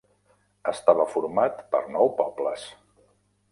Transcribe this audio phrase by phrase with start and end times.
[0.71, 2.67] Estava format per nou pobles.